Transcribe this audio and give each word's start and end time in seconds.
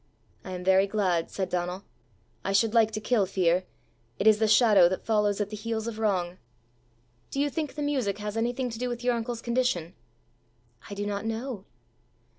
"I 0.43 0.49
am 0.53 0.63
very 0.63 0.87
glad," 0.87 1.29
said 1.29 1.49
Donal. 1.49 1.83
"I 2.43 2.53
should 2.53 2.73
like 2.73 2.89
to 2.89 2.99
kill 2.99 3.27
fear; 3.27 3.65
it 4.17 4.25
is 4.25 4.39
the 4.39 4.47
shadow 4.47 4.89
that 4.89 5.05
follows 5.05 5.39
at 5.39 5.51
the 5.51 5.55
heels 5.55 5.85
of 5.85 5.99
wrong. 5.99 6.39
Do 7.29 7.39
you 7.39 7.51
think 7.51 7.75
the 7.75 7.83
music 7.83 8.17
has 8.17 8.35
anything 8.35 8.71
to 8.71 8.79
do 8.79 8.89
with 8.89 9.03
your 9.03 9.13
uncle's 9.13 9.43
condition?" 9.43 9.93
"I 10.89 10.95
do 10.95 11.05
not 11.05 11.23
know." 11.25 11.65